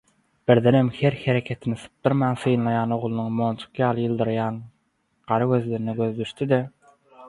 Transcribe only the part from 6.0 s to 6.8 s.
gözi düşdi-de